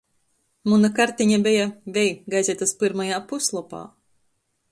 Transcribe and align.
Muna 0.71 0.89
karteņa 0.99 1.37
beja, 1.47 1.67
vei, 1.97 2.07
gazetys 2.35 2.75
pyrmajā 2.81 3.19
puslopā. 3.33 3.83